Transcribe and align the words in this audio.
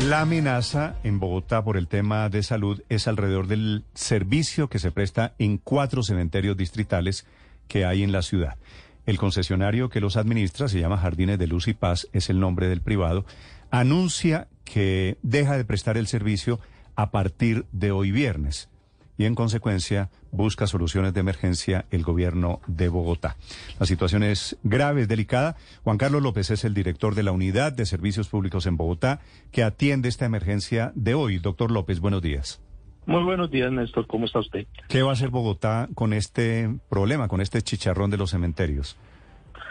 La 0.00 0.22
amenaza 0.22 0.96
en 1.04 1.20
Bogotá 1.20 1.62
por 1.62 1.76
el 1.76 1.86
tema 1.86 2.30
de 2.30 2.42
salud 2.42 2.82
es 2.88 3.06
alrededor 3.06 3.46
del 3.46 3.84
servicio 3.92 4.68
que 4.68 4.78
se 4.78 4.90
presta 4.90 5.34
en 5.38 5.58
cuatro 5.58 6.02
cementerios 6.02 6.56
distritales 6.56 7.26
que 7.68 7.84
hay 7.84 8.02
en 8.02 8.10
la 8.10 8.22
ciudad. 8.22 8.56
El 9.04 9.18
concesionario 9.18 9.90
que 9.90 10.00
los 10.00 10.16
administra 10.16 10.68
se 10.68 10.80
llama 10.80 10.96
Jardines 10.96 11.38
de 11.38 11.46
Luz 11.46 11.68
y 11.68 11.74
Paz, 11.74 12.08
es 12.14 12.30
el 12.30 12.40
nombre 12.40 12.68
del 12.68 12.80
privado, 12.80 13.26
anuncia 13.70 14.48
que 14.64 15.18
deja 15.22 15.58
de 15.58 15.66
prestar 15.66 15.98
el 15.98 16.06
servicio 16.06 16.58
a 16.96 17.10
partir 17.10 17.66
de 17.72 17.92
hoy 17.92 18.12
viernes 18.12 18.70
y 19.18 19.24
en 19.24 19.34
consecuencia 19.34 20.10
busca 20.30 20.66
soluciones 20.66 21.14
de 21.14 21.20
emergencia 21.20 21.84
el 21.90 22.02
gobierno 22.02 22.60
de 22.66 22.88
Bogotá. 22.88 23.36
La 23.78 23.86
situación 23.86 24.22
es 24.22 24.56
grave, 24.62 25.02
es 25.02 25.08
delicada. 25.08 25.56
Juan 25.84 25.98
Carlos 25.98 26.22
López 26.22 26.50
es 26.50 26.64
el 26.64 26.74
director 26.74 27.14
de 27.14 27.22
la 27.22 27.32
Unidad 27.32 27.72
de 27.72 27.86
Servicios 27.86 28.28
Públicos 28.28 28.66
en 28.66 28.76
Bogotá 28.76 29.20
que 29.50 29.62
atiende 29.62 30.08
esta 30.08 30.24
emergencia 30.24 30.92
de 30.94 31.14
hoy. 31.14 31.38
Doctor 31.38 31.70
López, 31.70 32.00
buenos 32.00 32.22
días. 32.22 32.60
Muy 33.06 33.22
buenos 33.24 33.50
días, 33.50 33.72
Néstor. 33.72 34.06
¿Cómo 34.06 34.26
está 34.26 34.38
usted? 34.38 34.66
¿Qué 34.88 35.02
va 35.02 35.10
a 35.10 35.12
hacer 35.14 35.30
Bogotá 35.30 35.88
con 35.94 36.12
este 36.12 36.70
problema, 36.88 37.28
con 37.28 37.40
este 37.40 37.60
chicharrón 37.60 38.10
de 38.10 38.16
los 38.16 38.30
cementerios? 38.30 38.96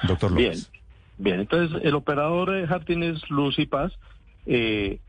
Doctor 0.07 0.31
López. 0.31 0.69
Bien, 1.17 1.37
bien. 1.37 1.39
Entonces, 1.41 1.81
el 1.83 1.95
operador 1.95 2.51
de 2.51 2.67
Jardines 2.67 3.21
Luz 3.29 3.57
y 3.57 3.65
Paz 3.65 3.93
eh, 4.45 4.99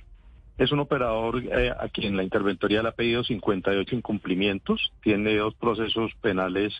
es 0.58 0.70
un 0.70 0.80
operador 0.80 1.42
eh, 1.44 1.70
a 1.70 1.88
quien 1.88 2.16
la 2.16 2.22
interventoría 2.22 2.82
le 2.82 2.88
ha 2.88 2.92
pedido 2.92 3.24
58 3.24 3.94
incumplimientos, 3.94 4.92
tiene 5.02 5.36
dos 5.36 5.54
procesos 5.54 6.12
penales 6.20 6.74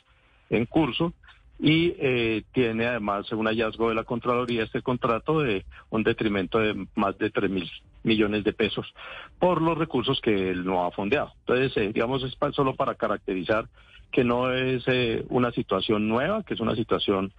en 0.51 0.67
curso 0.67 1.13
y 1.59 1.95
eh, 1.99 2.43
tiene 2.53 2.87
además 2.87 3.31
un 3.33 3.47
hallazgo 3.47 3.89
de 3.89 3.95
la 3.95 4.05
Contraloría 4.05 4.65
este 4.65 4.83
contrato 4.83 5.41
de 5.41 5.65
un 5.91 6.03
detrimento 6.03 6.59
de 6.59 6.87
más 6.97 7.17
de 7.19 7.31
3 7.31 7.51
mil 7.51 7.71
millones 8.03 8.43
de 8.45 8.53
pesos 8.53 8.93
por 9.39 9.63
los 9.63 9.79
recursos 9.79 10.21
que 10.21 10.51
él 10.51 10.65
no 10.65 10.85
ha 10.85 10.91
fondeado. 10.91 11.33
Entonces, 11.41 11.77
eh, 11.77 11.93
digamos, 11.93 12.25
es 12.25 12.37
solo 12.55 12.75
para 12.75 12.97
caracterizar 12.97 13.69
que 14.11 14.25
no 14.25 14.53
es 14.53 14.85
una 15.31 15.53
situación 15.53 16.07
nueva, 16.09 16.43
que 16.43 16.53
es 16.53 16.61
una 16.61 16.77
situación 16.77 17.33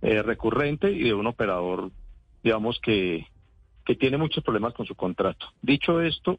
recurrente 0.00 0.92
y 0.92 1.02
de 1.02 1.14
un 1.14 1.26
operador, 1.26 1.90
digamos, 2.44 2.78
que 2.78 3.26
que 3.84 3.94
tiene 3.94 4.16
muchos 4.16 4.44
problemas 4.44 4.74
con 4.74 4.86
su 4.86 4.94
contrato. 4.94 5.46
Dicho 5.62 6.00
esto, 6.00 6.38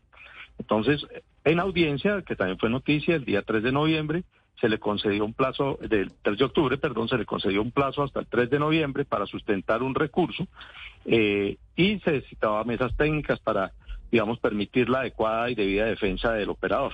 entonces, 0.59 1.06
en 1.44 1.59
audiencia, 1.59 2.22
que 2.22 2.36
también 2.36 2.59
fue 2.59 2.70
noticia, 2.70 3.16
el 3.16 3.25
día 3.25 3.42
3 3.42 3.64
de 3.64 3.72
noviembre, 3.72 4.23
se 4.59 4.70
le 4.70 4.78
concedió 4.78 5.25
un 5.25 5.34
plazo, 5.34 5.80
del 5.81 6.12
3 6.22 6.38
de 6.38 6.45
octubre, 6.45 6.78
perdón, 6.78 7.09
se 7.09 7.17
le 7.17 7.25
concedió 7.25 7.62
un 7.62 7.72
plazo 7.72 8.03
hasta 8.03 8.19
el 8.19 8.28
3 8.28 8.50
de 8.50 8.59
noviembre 8.59 9.06
para 9.06 9.25
sustentar 9.25 9.81
un 9.81 9.95
recurso 9.95 10.47
eh, 11.06 11.58
y 11.75 12.00
se 12.00 12.12
necesitaba 12.12 12.64
mesas 12.64 12.95
técnicas 12.95 13.39
para, 13.39 13.72
digamos, 14.12 14.39
permitir 14.39 14.88
la 14.88 15.00
adecuada 15.00 15.50
y 15.50 15.56
debida 15.56 15.86
defensa 15.86 16.34
del 16.34 16.50
operador. 16.50 16.94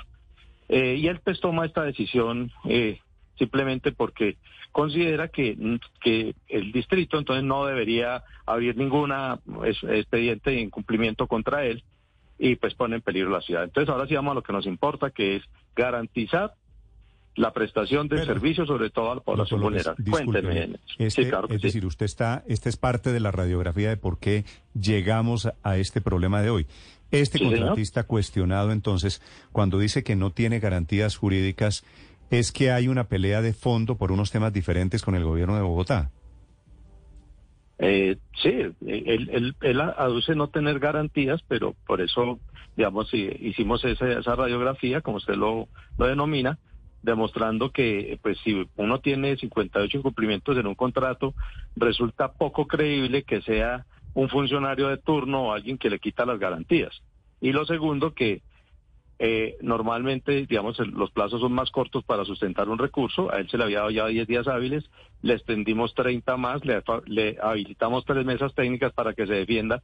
Eh, 0.69 0.95
y 0.95 1.07
él 1.07 1.19
pues 1.23 1.39
toma 1.41 1.65
esta 1.65 1.83
decisión 1.83 2.51
eh, 2.65 2.99
simplemente 3.37 3.91
porque 3.91 4.37
considera 4.71 5.27
que, 5.27 5.79
que 6.01 6.35
el 6.47 6.71
distrito 6.71 7.17
entonces 7.17 7.43
no 7.43 7.65
debería 7.65 8.23
abrir 8.45 8.77
ninguna 8.77 9.39
expediente 9.63 10.51
de 10.51 10.61
incumplimiento 10.61 11.27
contra 11.27 11.65
él 11.65 11.83
y 12.39 12.55
pues 12.55 12.75
pone 12.75 12.95
en 12.97 13.01
peligro 13.01 13.29
la 13.29 13.41
ciudad. 13.41 13.63
Entonces 13.63 13.89
ahora 13.89 14.07
sí 14.07 14.15
vamos 14.15 14.31
a 14.31 14.35
lo 14.35 14.43
que 14.43 14.53
nos 14.53 14.65
importa, 14.65 15.09
que 15.09 15.37
es 15.37 15.43
garantizar 15.75 16.53
la 17.35 17.53
prestación 17.53 18.07
de 18.07 18.25
servicios, 18.25 18.67
sobre 18.67 18.89
todo 18.89 19.11
a 19.11 19.15
la 19.15 19.21
población 19.21 19.61
vulnerable. 19.61 20.03
Cuénteme. 20.09 20.79
Este, 20.97 21.23
sí, 21.23 21.29
claro 21.29 21.47
es 21.49 21.61
decir, 21.61 21.85
usted 21.85 22.05
está, 22.05 22.43
esta 22.47 22.67
es 22.67 22.77
parte 22.77 23.11
de 23.11 23.19
la 23.19 23.31
radiografía 23.31 23.89
de 23.89 23.97
por 23.97 24.19
qué 24.19 24.43
llegamos 24.79 25.47
a 25.61 25.77
este 25.77 26.01
problema 26.01 26.41
de 26.41 26.49
hoy. 26.49 26.67
Este 27.11 27.39
contratista 27.39 28.03
cuestionado, 28.03 28.71
entonces, 28.71 29.21
cuando 29.51 29.79
dice 29.79 30.03
que 30.03 30.15
no 30.15 30.31
tiene 30.31 30.59
garantías 30.59 31.15
jurídicas, 31.15 31.85
es 32.29 32.51
que 32.51 32.71
hay 32.71 32.87
una 32.87 33.05
pelea 33.05 33.41
de 33.41 33.53
fondo 33.53 33.97
por 33.97 34.11
unos 34.11 34.31
temas 34.31 34.53
diferentes 34.53 35.01
con 35.03 35.15
el 35.15 35.23
gobierno 35.23 35.55
de 35.55 35.61
Bogotá. 35.61 36.11
Eh, 37.79 38.17
sí, 38.41 38.49
él, 38.85 39.55
él, 39.61 39.81
aduce 39.81 40.33
no 40.35 40.49
tener 40.49 40.79
garantías, 40.79 41.41
pero 41.47 41.75
por 41.85 42.01
eso, 42.01 42.39
digamos, 42.75 43.13
hicimos 43.13 43.83
esa, 43.85 44.35
radiografía, 44.35 45.01
como 45.01 45.17
usted 45.17 45.35
lo, 45.35 45.67
lo 45.97 46.07
denomina, 46.07 46.57
demostrando 47.03 47.71
que, 47.71 48.19
pues, 48.21 48.37
si 48.43 48.67
uno 48.75 48.99
tiene 48.99 49.37
58 49.37 49.97
incumplimientos 49.97 50.57
en 50.57 50.67
un 50.67 50.75
contrato, 50.75 51.35
resulta 51.75 52.33
poco 52.33 52.65
creíble 52.65 53.23
que 53.23 53.41
sea 53.41 53.85
un 54.15 54.29
funcionario 54.29 54.87
de 54.87 54.97
turno 54.97 55.43
o 55.43 55.53
alguien 55.53 55.77
que 55.77 55.91
le 55.91 55.99
quita 55.99 56.25
las 56.25 56.39
garantías. 56.39 57.03
Y 57.39 57.51
lo 57.51 57.65
segundo, 57.65 58.13
que 58.13 58.41
eh, 59.19 59.57
normalmente, 59.61 60.45
digamos, 60.45 60.77
los 60.79 61.09
plazos 61.11 61.41
son 61.41 61.51
más 61.51 61.71
cortos 61.71 62.03
para 62.03 62.23
sustentar 62.23 62.69
un 62.69 62.77
recurso. 62.77 63.33
A 63.33 63.37
él 63.37 63.49
se 63.49 63.57
le 63.57 63.63
había 63.63 63.79
dado 63.79 63.89
ya 63.89 64.05
10 64.05 64.27
días 64.27 64.47
hábiles, 64.47 64.89
le 65.23 65.33
extendimos 65.33 65.95
30 65.95 66.37
más, 66.37 66.61
le, 66.65 67.37
habilitamos 67.41 68.05
tres 68.05 68.25
mesas 68.25 68.53
técnicas 68.53 68.93
para 68.93 69.13
que 69.13 69.25
se 69.25 69.33
defienda. 69.33 69.81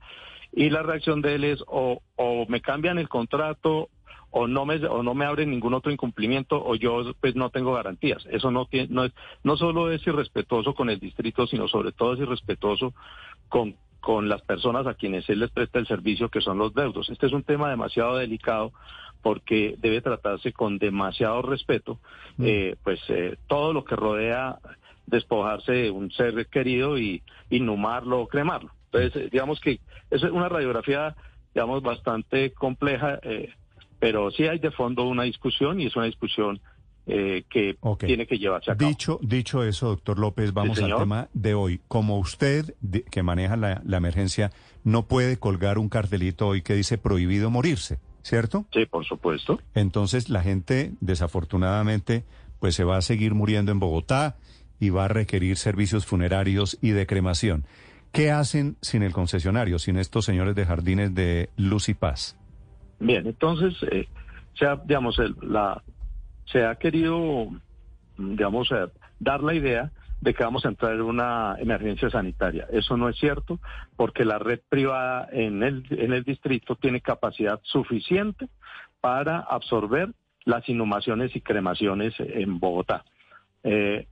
Y 0.52 0.70
la 0.70 0.84
reacción 0.84 1.22
de 1.22 1.36
él 1.36 1.46
es 1.46 1.64
o, 1.68 2.00
me 2.48 2.62
cambian 2.62 3.00
el 3.00 3.10
contrato 3.10 3.90
o 4.36 4.48
no 4.48 4.66
me 4.66 4.84
o 4.88 5.04
no 5.04 5.14
me 5.14 5.26
abren 5.26 5.52
ningún 5.52 5.76
otro 5.76 5.92
incumplimiento 5.92 6.64
o 6.64 6.74
yo 6.76 7.14
pues 7.20 7.36
no 7.36 7.50
tengo 7.50 7.74
garantías. 7.74 8.26
Eso 8.32 8.52
no 8.52 8.66
tiene, 8.66 8.88
no 8.90 9.06
es 9.06 9.14
no 9.44 9.58
solo 9.58 9.92
es 9.92 10.06
irrespetuoso 10.08 10.74
con 10.74 10.90
el 10.90 11.00
distrito, 11.00 11.46
sino 11.46 11.68
sobre 11.68 11.92
todo 11.92 12.14
es 12.14 12.20
irrespetuoso 12.20 12.94
con 13.50 13.76
con 14.04 14.28
las 14.28 14.42
personas 14.42 14.86
a 14.86 14.96
quienes 14.96 15.28
él 15.30 15.40
les 15.40 15.50
presta 15.50 15.80
el 15.80 15.88
servicio, 15.88 16.30
que 16.30 16.42
son 16.42 16.58
los 16.58 16.74
deudos. 16.74 17.10
Este 17.10 17.26
es 17.26 17.32
un 17.32 17.44
tema 17.44 17.70
demasiado 17.70 18.18
delicado 18.18 18.74
porque 19.24 19.76
debe 19.80 20.02
tratarse 20.02 20.52
con 20.52 20.78
demasiado 20.78 21.42
respeto, 21.42 21.98
mm. 22.38 22.46
eh, 22.46 22.76
pues 22.84 23.00
eh, 23.08 23.38
todo 23.48 23.74
lo 23.74 23.86
que 23.86 23.96
rodea 23.96 24.60
despojarse 25.08 25.72
de 25.72 25.92
un 25.92 26.12
ser 26.12 26.46
querido 26.48 27.00
y 27.00 27.24
inhumarlo 27.50 28.22
o 28.22 28.28
cremarlo. 28.28 28.72
Entonces, 28.92 29.24
eh, 29.24 29.30
digamos 29.32 29.60
que 29.62 29.80
es 30.12 30.22
una 30.24 30.50
radiografía, 30.50 31.16
digamos, 31.56 31.82
bastante 31.82 32.52
compleja, 32.52 33.20
pero 34.00 34.30
sí 34.30 34.46
hay 34.48 34.60
de 34.60 34.72
fondo 34.72 35.06
una 35.06 35.24
discusión 35.24 35.80
y 35.80 35.88
es 35.88 35.96
una 35.96 36.06
discusión 36.06 36.60
que 37.06 37.78
tiene 38.00 38.28
que 38.28 38.38
llevarse 38.38 38.72
a 38.72 38.78
cabo. 38.78 38.90
Dicho, 38.90 39.20
dicho 39.22 39.64
eso, 39.64 39.88
doctor 39.88 40.20
López, 40.20 40.54
vamos 40.54 40.82
al 40.82 40.96
tema 40.98 41.30
de 41.34 41.54
hoy. 41.54 41.80
Como 41.88 42.18
usted, 42.18 42.76
que 43.10 43.24
maneja 43.24 43.56
la, 43.56 43.82
la 43.86 43.98
emergencia, 43.98 44.52
no 44.84 45.08
puede 45.08 45.38
colgar 45.38 45.78
un 45.78 45.90
cartelito 45.90 46.48
hoy 46.48 46.62
que 46.62 46.76
dice 46.76 46.98
prohibido 46.98 47.50
morirse. 47.50 48.00
¿Cierto? 48.24 48.66
Sí, 48.74 48.86
por 48.86 49.06
supuesto. 49.06 49.60
Entonces 49.76 50.30
la 50.30 50.42
gente, 50.42 50.94
desafortunadamente, 51.02 52.24
pues 52.60 52.76
se 52.76 52.84
va 52.84 52.98
a 52.98 53.02
seguir 53.02 53.36
muriendo 53.36 53.72
en 53.72 53.80
Bogotá 53.80 54.38
y 54.80 54.90
va 54.90 55.06
a 55.06 55.08
requerir 55.10 55.58
servicios 55.58 56.06
funerarios 56.06 56.78
y 56.82 56.90
de 56.90 57.06
cremación. 57.06 57.66
¿Qué 58.12 58.32
hacen 58.32 58.78
sin 58.82 59.04
el 59.04 59.12
concesionario, 59.12 59.80
sin 59.80 59.98
estos 59.98 60.26
señores 60.26 60.56
de 60.56 60.66
jardines 60.66 61.14
de 61.14 61.50
Luz 61.58 61.90
y 61.90 61.94
Paz? 61.94 62.38
Bien, 63.00 63.26
entonces, 63.26 63.76
eh, 63.92 64.08
se 64.58 64.66
ha, 64.66 64.76
digamos, 64.76 65.18
la, 65.42 65.82
se 66.46 66.64
ha 66.64 66.76
querido, 66.76 67.50
digamos, 68.18 68.72
eh, 68.72 68.86
dar 69.20 69.42
la 69.42 69.56
idea 69.56 69.92
de 70.24 70.34
que 70.34 70.44
vamos 70.44 70.66
a 70.66 70.70
entrar 70.70 70.94
en 70.94 71.02
una 71.02 71.58
emergencia 71.60 72.10
sanitaria. 72.10 72.66
Eso 72.72 72.96
no 72.96 73.10
es 73.10 73.18
cierto 73.18 73.60
porque 73.98 74.24
la 74.24 74.40
red 74.40 74.62
privada 74.70 75.28
en 75.32 75.64
el, 75.64 75.86
en 75.90 76.14
el 76.14 76.24
distrito 76.24 76.76
tiene 76.76 77.02
capacidad 77.02 77.60
suficiente 77.64 78.48
para 79.02 79.40
absorber 79.40 80.14
las 80.46 80.68
inhumaciones 80.70 81.36
y 81.36 81.42
cremaciones 81.42 82.14
en 82.20 82.60
Bogotá. 82.60 83.04
Eh, 83.64 84.08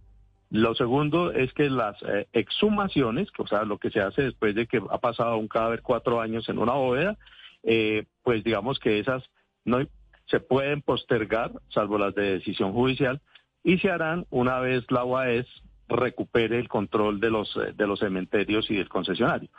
lo 0.50 0.76
segundo 0.76 1.32
es 1.32 1.54
que 1.54 1.70
las 1.70 1.96
eh, 2.04 2.28
exhumaciones, 2.34 3.30
o 3.38 3.48
sea, 3.48 3.64
lo 3.64 3.78
que 3.78 3.90
se 3.90 4.02
hace 4.02 4.24
después 4.24 4.54
de 4.54 4.68
que 4.68 4.82
ha 4.90 4.98
pasado 4.98 5.38
un 5.38 5.48
cadáver 5.48 5.82
cuatro 5.82 6.20
años 6.20 6.50
en 6.50 6.58
una 6.58 6.74
bóveda, 6.74 7.18
eh, 7.64 8.04
pues 8.22 8.44
digamos 8.44 8.80
que 8.80 9.00
esas 9.00 9.24
no 9.64 9.80
se 10.26 10.42
pueden 10.42 10.82
postergar, 10.82 11.54
salvo 11.70 11.98
las 11.98 12.14
de 12.16 12.34
decisión 12.34 12.74
judicial, 12.74 13.22
y 13.64 13.78
se 13.78 13.90
harán 13.90 14.26
una 14.30 14.60
vez 14.60 14.84
la 14.90 15.06
UAS 15.06 15.46
recupere 15.92 16.58
el 16.58 16.68
control 16.68 17.20
de 17.20 17.30
los, 17.30 17.56
eh, 17.58 17.74
de 17.76 17.88
los 17.88 18.00
cementerios 18.00 18.70
y 18.72 18.76
del 18.76 18.90
concesionario. 18.90 19.50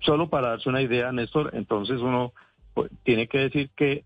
Solo 0.00 0.28
para 0.28 0.50
darse 0.50 0.68
una 0.68 0.82
idea, 0.82 1.12
Néstor, 1.12 1.50
entonces 1.54 2.00
uno 2.00 2.32
pues, 2.74 2.90
tiene 3.02 3.26
que 3.26 3.38
decir 3.38 3.70
que 3.74 4.04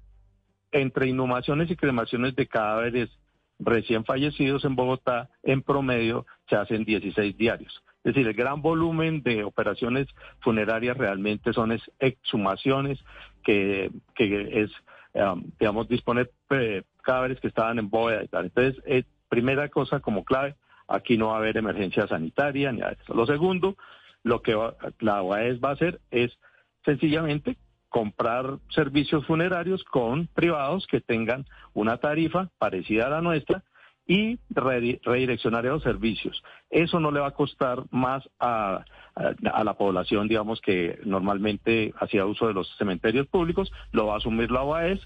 entre 0.71 1.09
inhumaciones 1.09 1.71
y 1.71 1.77
cremaciones 1.77 2.35
de 2.35 2.47
cadáveres 2.47 3.11
recién 3.59 4.05
fallecidos 4.05 4.65
en 4.65 4.75
Bogotá, 4.75 5.29
en 5.43 5.63
promedio 5.63 6.27
se 6.49 6.57
hacen 6.57 6.85
16 6.85 7.37
diarios. 7.37 7.83
Es 8.05 8.15
decir, 8.15 8.27
el 8.27 8.35
gran 8.35 8.63
volumen 8.63 9.23
de 9.23 9.45
operaciones 9.45 10.09
funerarias 10.41 10.97
realmente 10.97 11.53
son 11.53 11.79
exhumaciones, 12.01 12.99
que, 13.45 13.91
que 14.17 14.63
es, 14.63 14.71
um, 15.15 15.45
digamos, 15.61 15.89
disponer 15.89 16.31
eh, 16.51 16.83
cadáveres 17.03 17.39
que 17.39 17.49
estaban 17.49 17.79
en 17.79 17.91
bóveda 17.91 18.25
y 18.25 18.29
tal. 18.29 18.47
Entonces, 18.47 18.83
eh, 18.87 19.05
primera 19.29 19.69
cosa 19.69 20.01
como 20.01 20.25
clave, 20.25 20.57
Aquí 20.89 21.17
no 21.17 21.29
va 21.29 21.35
a 21.35 21.39
haber 21.39 21.57
emergencia 21.57 22.07
sanitaria 22.07 22.73
ni 22.73 22.81
nada 22.81 22.97
eso. 23.01 23.15
Lo 23.15 23.27
segundo, 23.27 23.77
lo 24.23 24.43
que 24.43 24.57
la 25.01 25.23
OAS 25.23 25.61
va 25.63 25.71
a 25.71 25.73
hacer 25.73 26.01
es 26.11 26.37
sencillamente 26.85 27.57
comprar 27.89 28.59
servicios 28.71 29.25
funerarios 29.27 29.85
con 29.85 30.27
privados 30.29 30.87
que 30.87 31.01
tengan 31.01 31.45
una 31.75 31.99
tarifa 31.99 32.49
parecida 32.59 33.07
a 33.07 33.11
la 33.11 33.21
nuestra 33.21 33.63
y 34.07 34.39
redireccionar 34.51 35.67
esos 35.67 35.83
servicios. 35.83 36.43
Eso 36.71 36.99
no 36.99 37.11
le 37.11 37.21
va 37.21 37.29
a 37.29 37.33
costar 37.33 37.85
más 37.91 38.29
a, 38.41 38.85
la 39.15 39.75
población, 39.75 40.27
digamos, 40.27 40.61
que 40.61 40.99
normalmente 41.05 41.93
hacía 42.01 42.25
uso 42.25 42.49
de 42.49 42.55
los 42.55 42.75
cementerios 42.79 43.27
públicos, 43.29 43.71
lo 43.93 44.07
va 44.07 44.15
a 44.15 44.17
asumir 44.17 44.51
la 44.51 44.63
OAS. 44.63 45.01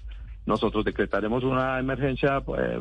Nosotros 0.47 0.85
decretaremos 0.85 1.43
una 1.43 1.77
emergencia 1.77 2.41
eh, 2.57 2.79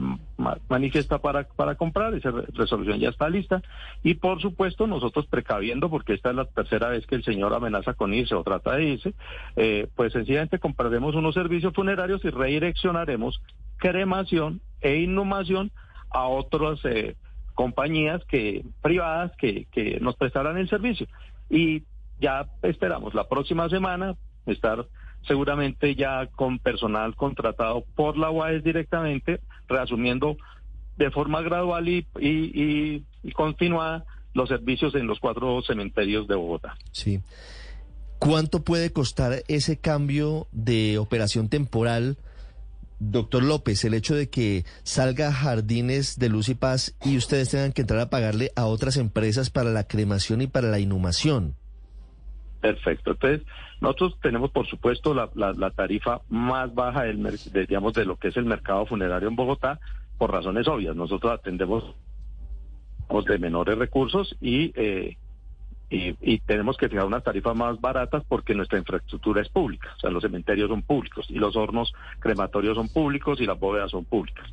manifiesta 0.69 1.19
para, 1.19 1.49
para 1.49 1.75
comprar, 1.75 2.15
esa 2.15 2.31
resolución 2.31 3.01
ya 3.01 3.09
está 3.09 3.29
lista. 3.29 3.61
Y 4.05 4.15
por 4.15 4.41
supuesto, 4.41 4.87
nosotros 4.87 5.27
precaviendo, 5.27 5.91
porque 5.91 6.15
esta 6.15 6.31
es 6.31 6.37
la 6.37 6.45
tercera 6.45 6.91
vez 6.91 7.05
que 7.09 7.17
el 7.17 7.25
señor 7.25 7.53
amenaza 7.53 7.95
con 7.95 8.15
irse 8.15 8.37
o 8.37 8.45
trata 8.45 8.77
de 8.77 8.85
irse, 8.85 9.15
eh, 9.57 9.89
pues 9.97 10.13
sencillamente 10.13 10.61
compraremos 10.61 11.17
unos 11.17 11.35
servicios 11.35 11.75
funerarios 11.75 12.25
y 12.25 12.31
redireccionaremos 12.31 13.43
cremación 13.79 14.61
e 14.81 15.01
inhumación 15.01 15.73
a 16.11 16.29
otras 16.29 16.79
eh, 16.85 17.17
compañías 17.55 18.25
que 18.27 18.65
privadas 18.81 19.33
que, 19.39 19.67
que 19.73 19.99
nos 19.99 20.15
prestarán 20.15 20.57
el 20.57 20.69
servicio. 20.69 21.09
Y 21.51 21.83
ya 22.21 22.47
esperamos 22.63 23.13
la 23.13 23.29
próxima 23.29 23.69
semana 23.69 24.15
estar 24.47 24.87
seguramente 25.27 25.95
ya 25.95 26.27
con 26.27 26.59
personal 26.59 27.15
contratado 27.15 27.85
por 27.95 28.17
la 28.17 28.31
UAS 28.31 28.63
directamente, 28.63 29.41
reasumiendo 29.69 30.37
de 30.97 31.11
forma 31.11 31.43
gradual 31.43 31.89
y, 31.89 32.07
y, 32.19 33.05
y, 33.23 33.33
continuada 33.33 34.05
los 34.33 34.49
servicios 34.49 34.95
en 34.95 35.07
los 35.07 35.19
cuatro 35.21 35.61
cementerios 35.63 36.27
de 36.27 36.35
Bogotá. 36.35 36.77
Sí. 36.93 37.21
¿Cuánto 38.19 38.65
puede 38.65 38.93
costar 38.93 39.43
ese 39.49 39.79
cambio 39.79 40.47
de 40.53 40.99
operación 40.99 41.49
temporal? 41.49 42.17
Doctor 42.99 43.43
López, 43.43 43.85
el 43.85 43.93
hecho 43.93 44.15
de 44.15 44.31
que 44.31 44.65
salga 44.83 45.31
Jardines 45.31 46.19
de 46.19 46.31
Luz 46.31 46.49
y 46.49 46.55
Paz 46.55 46.95
y 47.05 47.19
ustedes 47.19 47.51
tengan 47.51 47.73
que 47.73 47.83
entrar 47.83 48.01
a 48.01 48.09
pagarle 48.09 48.53
a 48.57 48.65
otras 48.65 48.97
empresas 48.97 49.51
para 49.51 49.71
la 49.71 49.85
cremación 49.85 50.41
y 50.41 50.47
para 50.47 50.69
la 50.69 50.79
inhumación. 50.79 51.57
Perfecto. 52.67 53.13
Entonces, 53.13 53.47
nosotros 53.81 54.19
tenemos, 54.21 54.51
por 54.51 54.67
supuesto, 54.67 55.15
la, 55.15 55.71
tarifa 55.71 56.23
más 56.29 56.75
baja 56.75 57.05
del, 57.05 57.23
de, 57.23 57.67
digamos, 57.67 57.93
de 57.95 58.05
lo 58.05 58.17
que 58.17 58.29
es 58.29 58.37
el 58.37 58.45
mercado 58.45 58.87
funerario 58.87 59.29
en 59.29 59.37
Bogotá, 59.37 59.79
por 60.19 60.33
razones 60.33 60.67
obvias. 60.67 60.97
Nosotros 60.97 61.33
atendemos 61.33 61.95
de 63.25 63.39
menores 63.39 63.79
recursos 63.79 64.37
y 64.41 64.73
eh, 64.75 65.17
y, 65.89 66.39
tenemos 66.41 66.77
que 66.77 66.89
fijar 66.89 67.07
unas 67.07 67.23
tarifas 67.23 67.55
más 67.55 67.81
baratas 67.81 68.25
porque 68.29 68.57
nuestra 68.57 68.79
infraestructura 68.79 69.41
es 69.41 69.49
pública, 69.49 69.89
o 69.97 70.01
sea, 70.01 70.11
los 70.11 70.23
cementerios 70.23 70.69
son 70.69 70.83
públicos 70.83 71.27
y 71.29 71.35
los 71.35 71.55
hornos 71.55 71.93
crematorios 72.19 72.77
son 72.77 72.89
públicos 72.89 73.41
y 73.41 73.47
las 73.47 73.59
bóvedas 73.59 73.93
son 73.93 74.05
públicas. 74.05 74.45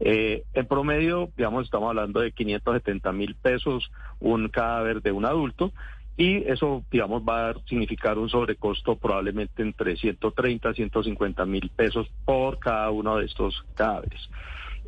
Eh, 0.00 0.44
en 0.52 0.66
promedio, 0.66 1.30
digamos, 1.38 1.64
estamos 1.64 1.88
hablando 1.88 2.20
de 2.20 2.32
570 2.32 3.12
mil 3.12 3.34
pesos 3.34 3.90
un 4.20 4.48
cadáver 4.48 5.00
de 5.00 5.12
un 5.12 5.24
adulto 5.24 5.72
y 6.16 6.44
eso, 6.48 6.84
digamos, 6.90 7.22
va 7.22 7.50
a 7.50 7.54
significar 7.66 8.18
un 8.18 8.28
sobrecosto 8.28 8.96
probablemente 8.96 9.62
entre 9.62 9.96
130 9.96 10.70
y 10.70 10.74
150 10.74 11.44
mil 11.44 11.70
pesos 11.70 12.08
por 12.24 12.58
cada 12.58 12.90
uno 12.90 13.16
de 13.18 13.26
estos 13.26 13.64
cadáveres. 13.74 14.28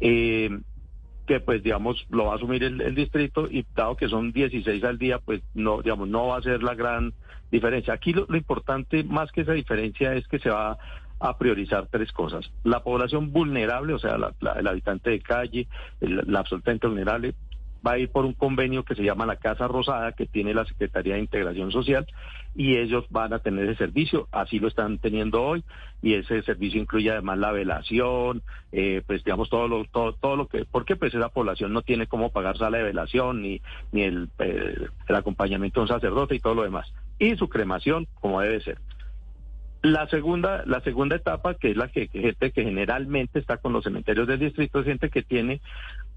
Eh, 0.01 0.51
que 1.27 1.41
pues 1.41 1.63
digamos 1.63 2.07
lo 2.11 2.27
va 2.27 2.35
a 2.35 2.37
asumir 2.37 2.63
el, 2.63 2.95
distrito 2.95 3.49
y 3.51 3.67
dado 3.75 3.97
que 3.97 4.09
son 4.09 4.33
16 4.33 4.85
al 4.85 4.97
día 4.97 5.19
pues 5.19 5.43
no 5.55 5.83
digamos 5.83 6.09
no 6.09 6.29
va 6.29 6.39
a 6.39 6.43
ser 6.43 6.63
la 6.63 6.75
gran 6.75 7.13
diferencia 7.51 7.95
aquí 7.95 8.13
lo, 8.13 8.27
importante 8.37 9.03
más 9.03 9.33
que 9.33 9.41
esa 9.41 9.53
diferencia 9.53 10.15
es 10.15 10.29
que 10.29 10.39
se 10.39 10.51
va 10.51 10.79
a 11.19 11.39
priorizar 11.39 11.89
tres 11.91 12.13
cosas 12.13 12.49
la 12.63 12.85
población 12.85 13.33
vulnerable 13.33 13.95
o 13.95 13.99
sea 13.99 14.17
el 14.57 14.67
habitante 14.69 15.11
de 15.11 15.21
calle 15.21 15.67
la 16.01 16.41
absolutamente 16.41 16.87
vulnerable 16.87 17.35
va 17.87 17.93
a 17.93 17.99
ir 17.99 18.11
por 18.11 18.25
un 18.25 18.33
convenio 18.33 18.85
que 18.85 18.95
se 18.95 19.03
llama 19.03 19.27
la 19.27 19.37
Casa 19.37 19.69
Rosada, 19.69 20.13
que 20.13 20.27
tiene 20.27 20.55
la 20.55 20.65
Secretaría 20.65 21.15
de 21.15 21.21
Integración 21.21 21.71
Social, 21.71 22.07
y 22.55 22.77
ellos 22.77 23.05
van 23.11 23.33
a 23.33 23.39
tener 23.39 23.69
ese 23.69 23.77
servicio, 23.77 24.29
así 24.33 24.59
lo 24.59 24.69
están 24.69 24.99
teniendo 24.99 25.43
hoy, 25.43 25.63
y 26.03 26.15
ese 26.15 26.43
servicio 26.43 26.81
incluye 26.81 27.11
además 27.11 27.39
la 27.39 27.53
velación, 27.53 28.43
eh, 28.73 29.03
pues 29.07 29.23
digamos 29.25 29.49
todo 29.51 29.69
lo, 29.69 29.85
todo, 29.85 30.15
todo 30.15 30.37
lo 30.37 30.49
que, 30.49 30.65
porque 30.65 30.97
pues 30.97 31.15
esa 31.15 31.29
población 31.29 31.73
no 31.73 31.83
tiene 31.83 32.07
cómo 32.07 32.31
pagar 32.31 32.59
sala 32.59 32.79
de 32.79 32.85
velación, 32.85 33.43
ni, 33.43 33.61
ni 33.93 34.03
el, 34.03 34.29
eh, 34.39 34.87
el 35.09 35.15
acompañamiento 35.15 35.81
de 35.81 35.83
un 35.83 35.89
sacerdote 35.89 36.35
y 36.35 36.41
todo 36.41 36.55
lo 36.55 36.63
demás, 36.63 36.93
y 37.19 37.37
su 37.37 37.49
cremación 37.49 38.07
como 38.21 38.41
debe 38.41 38.61
ser. 38.61 38.79
La 39.83 40.09
segunda, 40.09 40.65
la 40.67 40.81
segunda 40.81 41.17
etapa, 41.17 41.55
que 41.55 41.71
es 41.71 41.77
la 41.77 41.89
que, 41.89 42.09
gente 42.09 42.51
que 42.51 42.65
generalmente 42.65 43.39
está 43.39 43.59
con 43.59 43.73
los 43.73 43.85
cementerios 43.85 44.27
del 44.27 44.41
distrito, 44.41 44.81
es 44.81 44.87
gente 44.87 45.11
que 45.11 45.23
tiene 45.23 45.61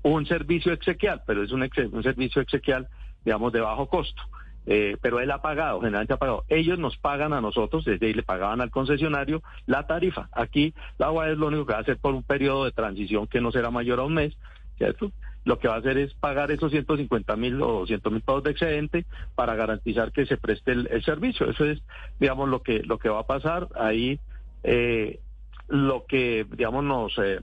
un 0.01 0.25
servicio 0.25 0.73
exequial, 0.73 1.21
pero 1.27 1.43
es 1.43 1.51
un, 1.51 1.69
un 1.91 2.03
servicio 2.03 2.41
exequial, 2.41 2.87
digamos, 3.25 3.53
de 3.53 3.61
bajo 3.61 3.87
costo. 3.87 4.21
Eh, 4.65 4.97
pero 5.01 5.19
él 5.19 5.31
ha 5.31 5.41
pagado, 5.41 5.79
generalmente 5.79 6.13
ha 6.13 6.17
pagado. 6.17 6.43
Ellos 6.47 6.77
nos 6.77 6.97
pagan 6.97 7.33
a 7.33 7.41
nosotros, 7.41 7.85
desde 7.85 8.05
ahí 8.05 8.13
le 8.13 8.23
pagaban 8.23 8.61
al 8.61 8.69
concesionario 8.69 9.41
la 9.65 9.87
tarifa. 9.87 10.29
Aquí 10.31 10.73
la 10.97 11.11
UA 11.11 11.31
es 11.31 11.37
lo 11.37 11.47
único 11.47 11.65
que 11.65 11.73
va 11.73 11.79
a 11.79 11.81
hacer 11.81 11.97
por 11.97 12.13
un 12.13 12.23
periodo 12.23 12.65
de 12.65 12.71
transición 12.71 13.27
que 13.27 13.41
no 13.41 13.51
será 13.51 13.71
mayor 13.71 13.99
a 13.99 14.03
un 14.03 14.13
mes, 14.13 14.37
¿cierto? 14.77 15.11
Lo 15.45 15.57
que 15.57 15.67
va 15.67 15.75
a 15.75 15.79
hacer 15.79 15.97
es 15.97 16.13
pagar 16.13 16.51
esos 16.51 16.71
150 16.71 17.35
mil 17.35 17.61
o 17.61 17.79
200 17.79 18.11
mil 18.11 18.21
pesos 18.21 18.43
de 18.43 18.51
excedente 18.51 19.05
para 19.35 19.55
garantizar 19.55 20.11
que 20.11 20.25
se 20.25 20.37
preste 20.37 20.71
el, 20.71 21.03
servicio. 21.03 21.49
Eso 21.49 21.65
es, 21.65 21.81
digamos, 22.19 22.49
lo 22.49 22.61
que, 22.61 22.83
lo 22.83 22.97
que 22.97 23.09
va 23.09 23.19
a 23.19 23.27
pasar. 23.27 23.67
Ahí 23.75 24.19
eh, 24.63 25.19
lo 25.67 26.05
que, 26.05 26.45
digamos, 26.49 26.83
nos... 26.83 27.17
Eh, 27.17 27.39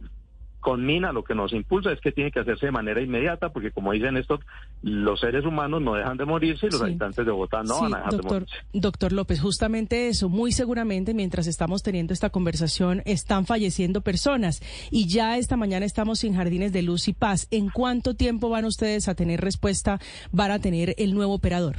con 0.61 0.85
Mina 0.85 1.13
lo 1.13 1.23
que 1.23 1.35
nos 1.35 1.53
impulsa 1.53 1.93
es 1.93 2.01
que 2.01 2.13
tiene 2.13 2.31
que 2.31 2.41
hacerse 2.41 2.67
de 2.67 2.73
manera 2.73 3.01
inmediata, 3.01 3.51
porque 3.51 3.71
como 3.71 3.93
dicen 3.93 4.17
estos, 4.17 4.41
los 4.83 5.21
seres 5.21 5.45
humanos 5.45 5.81
no 5.83 5.95
dejan 5.95 6.17
de 6.17 6.25
morirse 6.25 6.67
y 6.67 6.71
los 6.71 6.83
habitantes 6.83 7.25
de 7.25 7.31
Bogotá 7.31 7.63
no 7.63 7.83
van 7.83 7.95
a 7.95 7.99
dejar 7.99 8.13
doctor, 8.13 8.33
de 8.33 8.35
morirse. 8.35 8.57
Doctor 8.73 9.13
López, 9.13 9.41
justamente 9.41 10.09
eso, 10.09 10.29
muy 10.29 10.53
seguramente 10.53 11.15
mientras 11.15 11.47
estamos 11.47 11.83
teniendo 11.83 12.13
esta 12.13 12.31
conversación 12.31 13.03
están 13.05 13.47
falleciendo 13.47 14.01
personas 14.01 14.61
y 14.91 15.07
ya 15.07 15.39
esta 15.39 15.57
mañana 15.57 15.87
estamos 15.87 16.19
sin 16.21 16.35
jardines 16.35 16.73
de 16.73 16.83
luz 16.83 17.09
y 17.09 17.13
paz. 17.13 17.47
¿En 17.51 17.69
cuánto 17.71 18.15
tiempo 18.15 18.49
van 18.49 18.65
ustedes 18.65 19.09
a 19.09 19.15
tener 19.15 19.41
respuesta, 19.41 20.01
van 20.33 20.51
a 20.51 20.59
tener 20.59 20.95
el 20.99 21.15
nuevo 21.15 21.35
operador? 21.35 21.77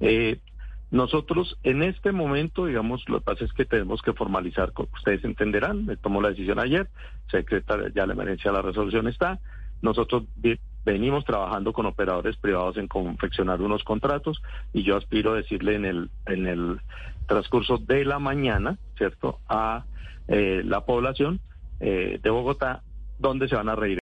Eh, 0.00 0.38
nosotros 0.90 1.58
en 1.64 1.82
este 1.82 2.12
momento, 2.12 2.66
digamos, 2.66 3.08
lo 3.08 3.18
que 3.18 3.24
pasa 3.24 3.44
es 3.44 3.52
que 3.52 3.64
tenemos 3.64 4.02
que 4.02 4.12
formalizar, 4.12 4.72
ustedes 4.94 5.24
entenderán, 5.24 5.86
me 5.86 5.96
tomó 5.96 6.20
la 6.20 6.30
decisión 6.30 6.58
ayer, 6.58 6.88
secreta 7.30 7.76
ya 7.94 8.06
la 8.06 8.12
emergencia 8.12 8.52
la 8.52 8.62
resolución 8.62 9.08
está. 9.08 9.40
Nosotros 9.82 10.24
venimos 10.84 11.24
trabajando 11.24 11.72
con 11.72 11.86
operadores 11.86 12.36
privados 12.36 12.76
en 12.76 12.86
confeccionar 12.86 13.60
unos 13.60 13.82
contratos 13.82 14.40
y 14.72 14.84
yo 14.84 14.96
aspiro 14.96 15.32
a 15.32 15.36
decirle 15.36 15.74
en 15.74 15.84
el, 15.84 16.10
en 16.26 16.46
el 16.46 16.80
transcurso 17.26 17.78
de 17.78 18.04
la 18.04 18.18
mañana, 18.18 18.78
¿cierto?, 18.96 19.40
a 19.48 19.84
eh, 20.28 20.62
la 20.64 20.86
población 20.86 21.40
eh, 21.80 22.20
de 22.22 22.30
Bogotá 22.30 22.82
dónde 23.18 23.48
se 23.48 23.56
van 23.56 23.68
a 23.68 23.74
reír 23.74 23.94